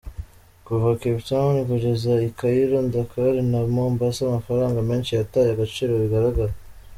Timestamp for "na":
3.51-3.59